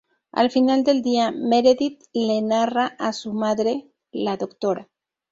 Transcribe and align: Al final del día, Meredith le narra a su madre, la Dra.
Al 0.31 0.49
final 0.49 0.83
del 0.83 1.03
día, 1.03 1.29
Meredith 1.31 2.01
le 2.11 2.41
narra 2.41 2.95
a 2.97 3.13
su 3.13 3.33
madre, 3.33 3.85
la 4.11 4.35
Dra. 4.37 4.89